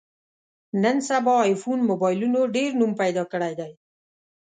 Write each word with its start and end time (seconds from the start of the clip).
نن 0.83 0.97
سبا 1.09 1.35
ایفون 1.47 1.79
مبایلونو 1.89 2.41
ډېر 2.55 2.69
نوم 2.79 2.91
پیدا 3.01 3.23
کړی 3.31 3.53
دی. 3.59 3.71